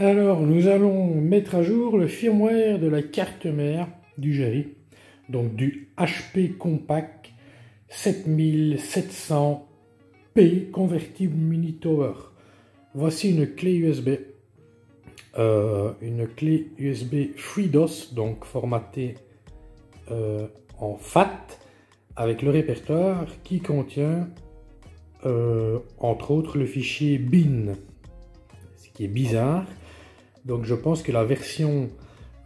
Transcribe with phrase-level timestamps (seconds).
[0.00, 3.86] Alors, nous allons mettre à jour le firmware de la carte mère
[4.16, 4.68] du Jerry,
[5.28, 7.30] donc du HP Compact
[7.90, 12.14] 7700P Convertible Mini Tower.
[12.94, 14.08] Voici une clé USB,
[15.38, 19.16] euh, une clé USB FreeDOS, donc formatée
[20.10, 20.46] euh,
[20.78, 21.58] en FAT,
[22.16, 24.30] avec le répertoire qui contient
[25.26, 27.74] euh, entre autres le fichier bin,
[28.78, 29.66] ce qui est bizarre.
[30.44, 31.88] Donc je pense que la version,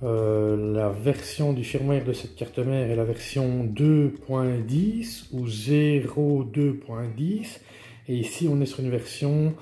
[0.02, 7.60] euh, la version du firmware de cette carte mère est la version 2.10 ou 0.2.10
[8.08, 9.54] et ici on est sur une version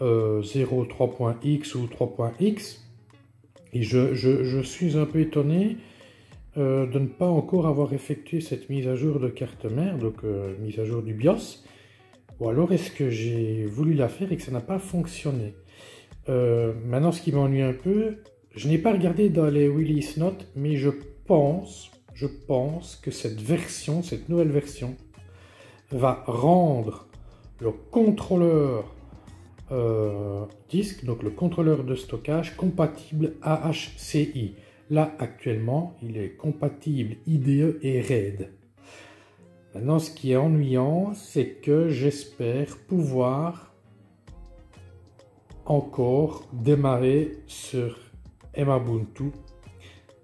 [0.00, 2.82] euh, 0.3.x ou 3.x
[3.72, 5.76] et je, je, suis un peu étonné
[6.56, 10.22] euh, de ne pas encore avoir effectué cette mise à jour de carte mère, donc
[10.60, 11.62] mise à jour du BIOS,
[12.40, 15.54] ou alors est-ce que j'ai voulu la faire et que ça n'a pas fonctionné?
[16.28, 18.16] Euh, Maintenant, ce qui m'ennuie un peu,
[18.54, 20.90] je n'ai pas regardé dans les release notes, mais je
[21.26, 24.96] pense, je pense que cette version, cette nouvelle version,
[25.90, 27.06] va rendre
[27.60, 28.94] le contrôleur
[29.72, 34.54] euh, disque, donc le contrôleur de stockage, compatible AHCI.
[34.90, 38.50] Là, actuellement, il est compatible IDE et RAID.
[39.74, 43.74] Maintenant, ce qui est ennuyant, c'est que j'espère pouvoir
[45.66, 47.98] encore démarrer sur
[48.56, 49.32] Ubuntu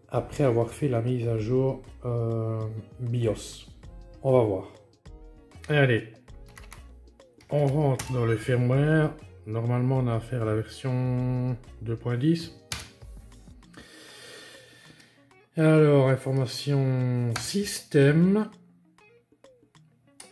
[0.09, 2.61] après avoir fait la mise à jour euh,
[3.01, 3.67] BIOS.
[4.23, 4.73] On va voir.
[5.69, 6.13] Allez,
[7.51, 9.13] on rentre dans le firmware.
[9.47, 12.53] Normalement, on a affaire à la version 2.10.
[15.57, 18.49] Alors, information système.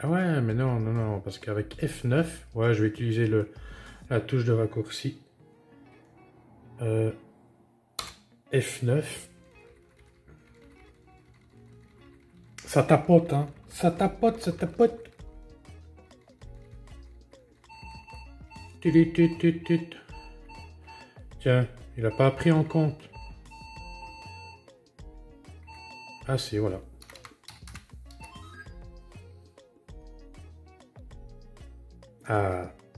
[0.00, 2.24] ah ouais, mais non, non, non, parce qu'avec F9,
[2.54, 3.50] ouais, je vais utiliser le,
[4.10, 5.18] la touche de raccourci.
[6.82, 7.10] Euh,
[8.52, 9.04] F9.
[12.64, 13.48] Ça tapote, hein.
[13.68, 15.10] Ça tapote, ça tapote.
[21.40, 21.66] Tiens,
[21.96, 23.08] il n'a pas pris en compte.
[26.26, 26.80] Ah si, voilà.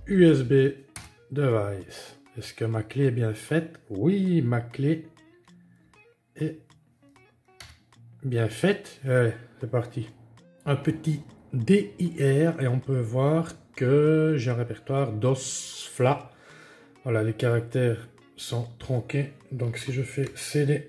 [0.06, 0.52] USB
[1.30, 2.18] device.
[2.36, 3.78] Est-ce que ma clé est bien faite?
[3.88, 5.06] Oui, ma clé
[8.22, 9.00] bien faite.
[9.60, 10.08] C'est parti.
[10.66, 16.30] Un petit DIR et on peut voir que j'ai un répertoire DOS FLA.
[17.04, 19.32] Voilà, les caractères sont tronqués.
[19.52, 20.88] Donc si je fais CD,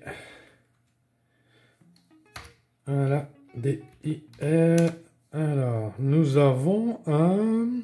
[2.86, 4.90] voilà, DIR.
[5.32, 7.82] Alors, nous avons un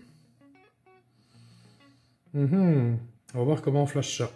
[2.34, 2.98] Mhm.
[3.34, 4.30] On va voir comment on flash ça.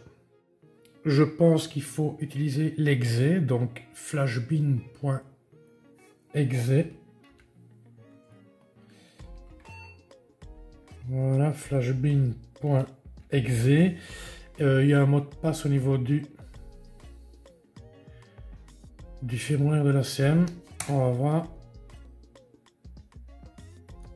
[1.05, 6.71] Je pense qu'il faut utiliser l'exe, donc flashbin.exe.
[11.09, 13.97] Voilà, flashbin.exe.
[14.61, 16.23] Euh, il y a un mot de passe au niveau du,
[19.23, 20.47] du firmware de la CM.
[20.89, 21.49] On va voir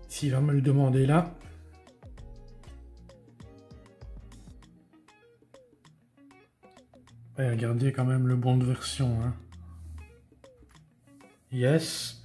[0.08, 1.34] s'il va me le demander là.
[7.38, 9.20] Regardez quand même le bon de version.
[9.22, 9.34] Hein.
[11.52, 12.22] Yes.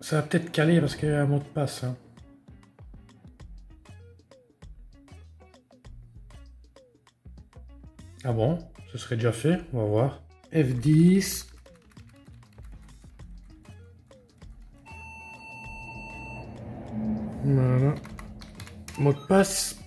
[0.00, 1.84] Ça va peut-être caler parce qu'il y a un mot de passe.
[1.84, 1.96] Hein.
[8.22, 8.58] Ah bon?
[8.92, 10.22] Ce serait déjà fait On va voir.
[10.52, 11.53] F10.
[17.44, 17.94] Voilà.
[18.98, 19.78] Mot de passe.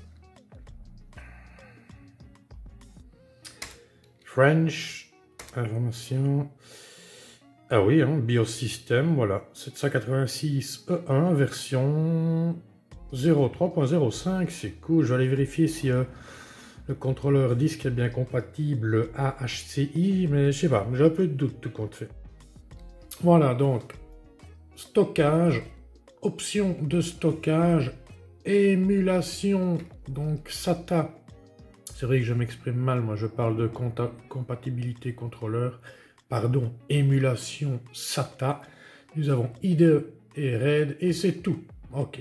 [4.24, 5.12] French.
[5.56, 6.50] Information.
[7.70, 9.44] Ah oui, hein, biosystème, voilà.
[9.54, 12.56] 786 E1, version
[13.12, 14.50] 03.05.
[14.50, 15.04] C'est cool.
[15.04, 16.04] Je vais aller vérifier si euh,
[16.88, 21.34] le contrôleur disque est bien compatible AHCI, mais je sais pas, j'ai un peu de
[21.34, 22.10] doute tout compte fait.
[23.22, 23.94] Voilà, donc,
[24.76, 25.64] stockage
[26.22, 27.92] option de stockage,
[28.46, 29.78] émulation,
[30.08, 31.14] donc SATA.
[31.94, 33.70] C'est vrai que je m'exprime mal, moi je parle de
[34.30, 35.82] compatibilité contrôleur.
[36.30, 38.62] Pardon, émulation SATA.
[39.16, 40.06] Nous avons IDE
[40.36, 41.64] et RAID et c'est tout.
[41.94, 42.20] Ok.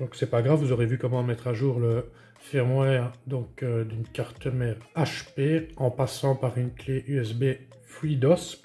[0.00, 2.06] Donc c'est pas grave, vous aurez vu comment mettre à jour le
[2.40, 7.44] firmware donc euh, d'une carte mère HP en passant par une clé USB
[7.84, 8.62] FreeDOS.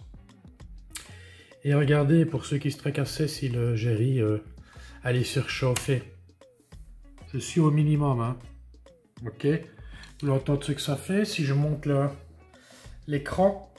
[1.63, 4.21] Et regardez, pour ceux qui se tracassaient si le Jerry
[5.03, 6.03] allait surchauffer.
[7.33, 8.37] Je suis au minimum, hein.
[9.25, 9.47] Ok
[10.21, 11.87] Vous entendez ce que ça fait si je monte
[13.07, 13.71] l'écran?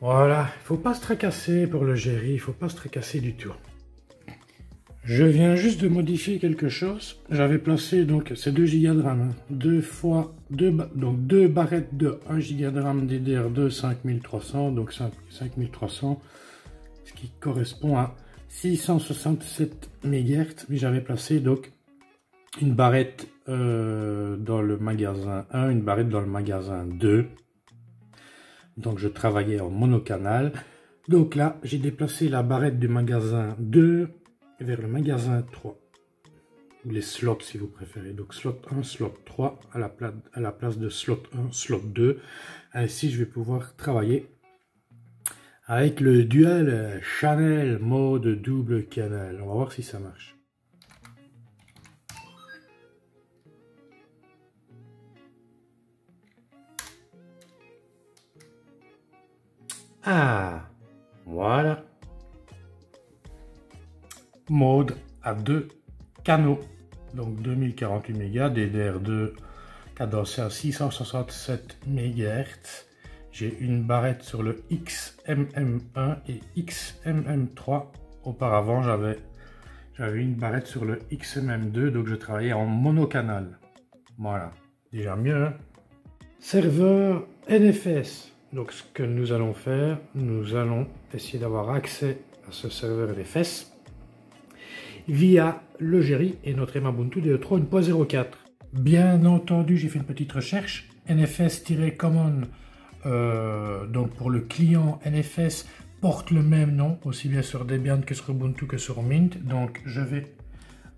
[0.00, 3.36] Voilà, il faut pas se tracasser pour le gérer, il faut pas se tracasser du
[3.36, 3.52] tout.
[5.04, 7.20] Je viens juste de modifier quelque chose.
[7.30, 12.20] J'avais placé donc ces 2 Go de RAM, deux fois deux, donc deux barrettes de
[12.28, 16.20] 1 Go de RAM DDR2 5300, donc 5300,
[17.04, 18.14] ce qui correspond à
[18.48, 20.66] 667 MHz.
[20.68, 21.72] Mais j'avais placé donc
[22.60, 27.26] une barrette euh, dans le magasin 1, une barrette dans le magasin 2
[28.76, 30.52] donc je travaillais en monocanal.
[31.08, 34.08] Donc là, j'ai déplacé la barrette du magasin 2
[34.62, 35.78] vers le magasin 3.
[36.84, 38.12] Ou les slots si vous préférez.
[38.12, 41.82] Donc slot 1, slot 3 à la, place, à la place de slot 1, slot
[41.84, 42.20] 2.
[42.72, 44.28] Ainsi, je vais pouvoir travailler
[45.66, 49.40] avec le dual Chanel mode double canal.
[49.42, 50.36] On va voir si ça marche.
[60.04, 60.68] Ah,
[61.24, 61.84] voilà.
[64.48, 65.68] Mode à deux
[66.24, 66.60] canaux.
[67.14, 69.32] Donc 2048 mégas, DDR2
[69.94, 72.86] cadencé à 667 MHz.
[73.30, 77.86] J'ai une barrette sur le XMM1 et XMM3.
[78.24, 79.18] Auparavant, j'avais
[79.98, 83.58] une barrette sur le XMM2, donc je travaillais en monocanal.
[84.18, 84.52] Voilà,
[84.92, 85.46] déjà mieux.
[85.46, 85.54] Hein.
[86.38, 88.32] Serveur NFS.
[88.52, 92.18] Donc ce que nous allons faire, nous allons essayer d'avoir accès
[92.48, 93.71] à ce serveur LFS
[95.08, 98.26] via le Jerry et notre Ubuntu DE3 1.04.
[98.72, 100.88] Bien entendu, j'ai fait une petite recherche.
[101.08, 102.42] NFS-common,
[103.06, 105.66] euh, donc pour le client NFS,
[106.00, 109.44] porte le même nom, aussi bien sur Debian que sur Ubuntu que sur Mint.
[109.44, 110.34] Donc je vais,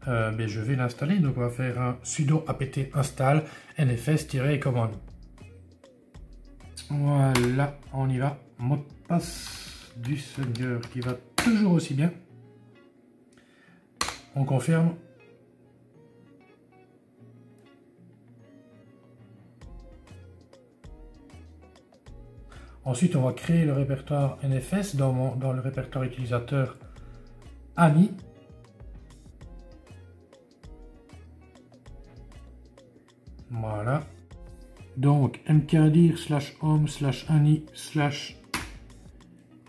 [0.08, 1.18] euh, ben, vais l'installer.
[1.18, 3.42] Donc on va faire un sudo apt install
[3.78, 4.90] nfs-common.
[6.90, 8.38] Voilà, on y va.
[8.58, 12.12] Mot de passe du Seigneur qui va toujours aussi bien.
[14.36, 14.94] On confirme.
[22.84, 26.76] Ensuite, on va créer le répertoire NFS dans, dans le répertoire utilisateur
[27.76, 28.10] AMI.
[33.50, 34.02] Voilà.
[34.96, 38.36] Donc, mkdir slash home slash ani slash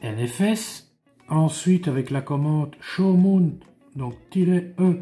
[0.04, 0.92] nfs.
[1.30, 3.60] Ensuite, avec la commande showmount,
[3.96, 5.02] donc "-e",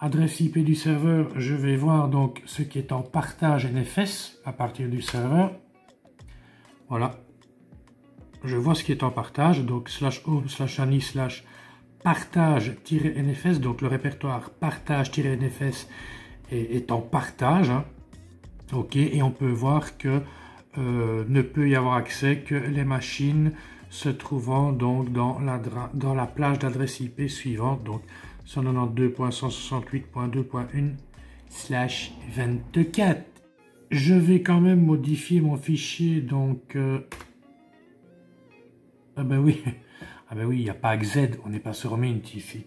[0.00, 4.52] adresse IP du serveur, je vais voir donc ce qui est en partage NFS à
[4.52, 5.52] partir du serveur.
[6.88, 7.20] Voilà.
[8.44, 11.44] Je vois ce qui est en partage, donc slash home slash ani slash
[12.04, 15.88] partage-nfs, donc le répertoire partage-nfs
[16.52, 17.70] est, en partage.
[17.70, 17.84] Hein.
[18.72, 20.20] Ok, et on peut voir que
[20.78, 23.52] euh, ne peut y avoir accès que les machines
[23.90, 25.60] se trouvant donc dans la,
[25.94, 28.02] dans la plage d'adresse IP suivante, donc
[28.48, 30.94] 192.168.2.1
[31.48, 33.22] slash 24.
[33.90, 36.76] Je vais quand même modifier mon fichier, donc...
[36.76, 37.00] Euh,
[39.16, 39.64] ah ben oui,
[40.30, 42.66] ah ben oui, il n'y a pas Z, on n'est pas sur Mint ici.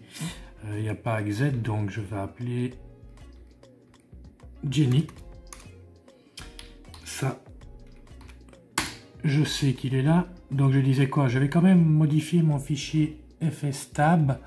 [0.64, 2.72] Euh, il n'y a pas Z, donc je vais appeler
[4.68, 5.06] Jenny
[9.24, 10.26] je sais qu'il est là.
[10.50, 11.28] Donc je disais quoi?
[11.28, 14.38] Je vais quand même modifier mon fichier fstab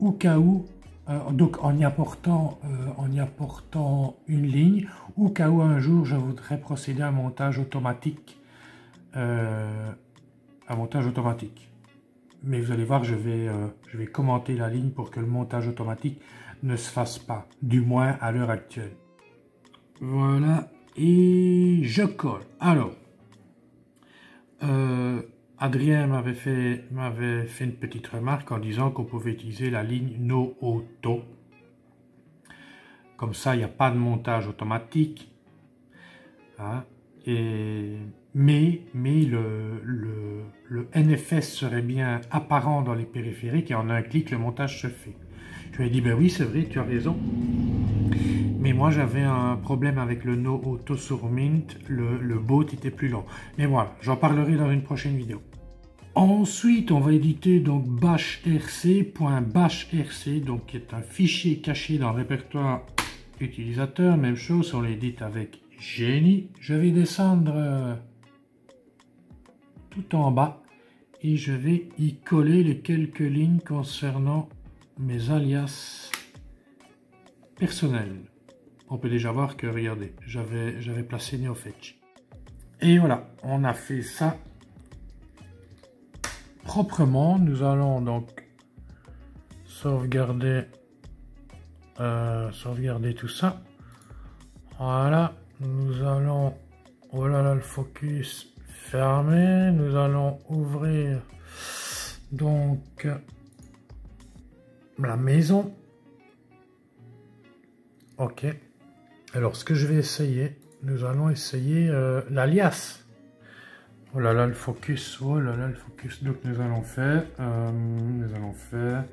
[0.00, 0.66] au cas où,
[1.08, 5.78] euh, donc en y, apportant, euh, en y apportant une ligne, au cas où un
[5.78, 8.38] jour je voudrais procéder à un montage automatique.
[9.14, 11.68] un montage automatique.
[12.44, 13.48] Mais vous allez voir, je vais,
[13.88, 16.20] je vais commenter la ligne pour que le montage automatique
[16.62, 18.92] ne se fasse pas, du moins à l'heure actuelle.
[20.00, 22.42] Voilà, et je colle.
[22.60, 22.92] Alors,
[24.62, 25.22] euh,
[25.62, 30.16] Adrien m'avait fait, m'avait fait une petite remarque en disant qu'on pouvait utiliser la ligne
[30.18, 31.20] No Auto.
[33.18, 35.30] Comme ça, il n'y a pas de montage automatique.
[36.58, 36.84] Hein.
[37.26, 40.44] mais le,
[40.94, 45.14] NFS serait bien apparent dans les périphériques et en un clic, le montage se fait.
[45.72, 47.18] Je lui ai dit, ben oui, c'est vrai, tu as raison.
[48.58, 52.90] Mais moi, j'avais un problème avec le No Auto sur Mint, le, le boot était
[52.90, 53.26] plus lent.
[53.58, 55.42] Mais voilà, j'en parlerai dans une prochaine vidéo.
[56.14, 62.84] Ensuite, on va éditer donc bashrc.bashrc, donc qui est un fichier caché dans le répertoire
[63.40, 64.16] utilisateur.
[64.16, 66.48] Même chose, on l'édite avec Genie.
[66.60, 67.94] Je vais descendre euh,
[69.90, 70.62] tout en bas
[71.22, 74.48] et je vais y coller les quelques lignes concernant
[74.98, 76.10] mes alias
[77.56, 78.16] personnels
[78.90, 81.96] on peut déjà voir que, regardez, j'avais placé NeoFetch.
[82.80, 84.36] Et voilà, on a fait ça
[86.64, 87.38] proprement.
[87.38, 88.44] Nous allons donc
[89.64, 90.64] sauvegarder,
[92.00, 93.60] euh, sauvegarder tout ça.
[94.78, 96.54] Voilà, nous allons,
[97.12, 99.70] voilà là le focus fermé.
[99.72, 101.20] Nous allons ouvrir
[102.32, 103.06] donc
[104.98, 105.74] la maison.
[108.18, 108.46] Ok.
[109.32, 113.00] Alors, ce que je vais essayer, nous allons essayer euh, l'alias.
[114.12, 115.20] Oh là là, le focus.
[115.20, 116.22] Oh là là, le focus.
[116.22, 119.04] Donc, nous allons faire, euh, nous allons faire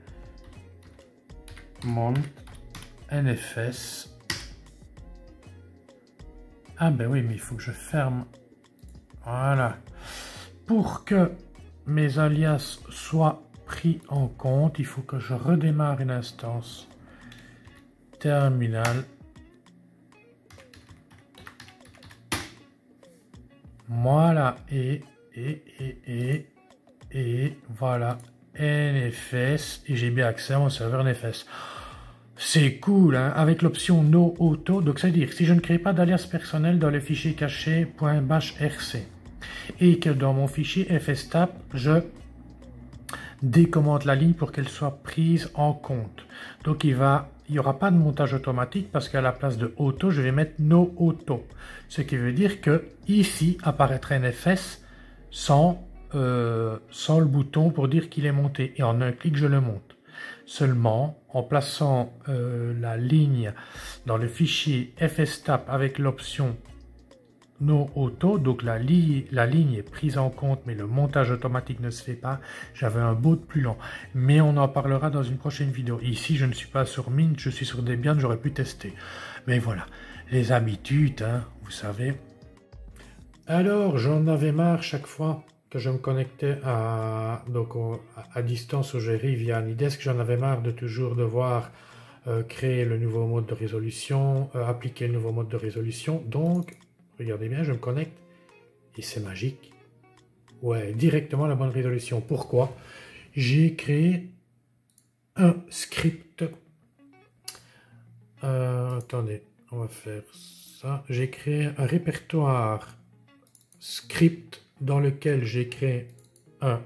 [1.83, 2.13] mont
[3.11, 4.09] nfs.
[6.77, 8.25] Ah ben oui, mais il faut que je ferme.
[9.23, 9.77] Voilà.
[10.65, 11.31] Pour que
[11.85, 16.87] mes alias soient pris en compte, il faut que je redémarre une instance
[18.19, 19.03] terminale
[23.89, 25.01] Voilà, et,
[25.35, 26.47] et, et, et,
[27.11, 28.17] et, voilà,
[28.59, 31.45] NFS, et j'ai bien accès à mon serveur NFS.
[32.35, 35.79] C'est cool, hein, avec l'option No Auto, donc c'est à dire si je ne crée
[35.79, 38.97] pas d'alias personnel dans le fichier caché .bashrc
[39.79, 42.01] et que dans mon fichier fstap, je
[43.41, 46.25] décommente la ligne pour qu'elle soit prise en compte.
[46.63, 49.73] Donc il va il n'y aura pas de montage automatique parce qu'à la place de
[49.77, 51.45] auto, je vais mettre no auto.
[51.87, 54.83] Ce qui veut dire que ici apparaîtra NFS
[55.31, 58.73] sans, euh, sans le bouton pour dire qu'il est monté.
[58.75, 59.95] Et en un clic, je le monte.
[60.45, 63.53] Seulement, en plaçant euh, la ligne
[64.05, 66.57] dans le fichier fstap avec l'option
[67.59, 72.03] No Auto, donc la, ligne est prise en compte, mais le montage automatique ne se
[72.03, 72.39] fait pas.
[72.73, 73.77] J'avais un boot plus lent,
[74.13, 75.99] mais on en parlera dans une prochaine vidéo.
[76.03, 78.93] Ici, je ne suis pas sur Mint, je suis sur Debian, j'aurais pu tester.
[79.47, 79.85] Mais voilà,
[80.31, 82.15] les habitudes, hein, vous savez.
[83.47, 87.69] Alors, j'en avais marre chaque fois que je me connectais à, donc,
[88.33, 91.71] à distance au Géry via Nidesk, j'en avais marre de toujours devoir
[92.27, 96.21] euh, créer le nouveau mode de résolution, euh, appliquer le nouveau mode de résolution.
[96.25, 96.77] Donc,
[97.19, 98.17] Regardez bien, je me connecte
[98.97, 99.73] et c'est magique.
[100.61, 102.21] Ouais, directement la bonne résolution.
[102.21, 102.75] Pourquoi?
[103.33, 104.31] J'ai créé
[105.35, 106.43] un script.
[108.43, 111.03] Euh, attendez, on va faire ça.
[111.09, 112.97] J'ai créé un répertoire
[113.79, 116.07] script dans lequel j'ai créé
[116.61, 116.81] un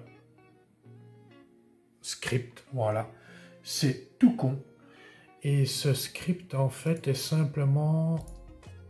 [2.02, 2.64] script.
[2.74, 3.10] Voilà,
[3.64, 4.62] c'est tout con.
[5.44, 8.26] Et ce script, en fait, est simplement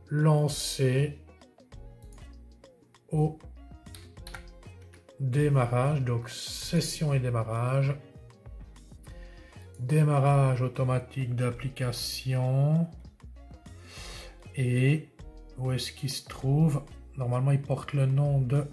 [0.10, 1.18] lancé
[5.20, 7.96] démarrage, donc session et démarrage,
[9.80, 12.88] démarrage automatique d'application.
[14.56, 15.10] Et
[15.58, 16.84] où est-ce qu'il se trouve?
[17.18, 18.66] Normalement, il porte le nom de,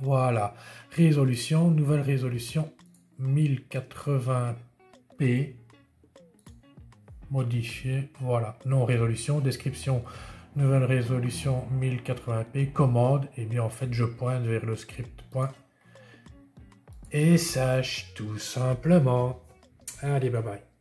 [0.00, 0.54] voilà,
[0.90, 2.72] résolution, nouvelle résolution
[3.20, 5.54] 1080p
[7.30, 10.04] modifié, voilà, non résolution, description
[10.56, 15.50] nouvelle résolution 1080p, commande, et bien en fait je pointe vers le script point.
[17.12, 19.40] Et sache tout simplement.
[20.02, 20.73] Allez, bye bye.